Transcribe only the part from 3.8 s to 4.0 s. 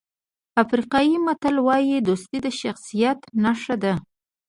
ده.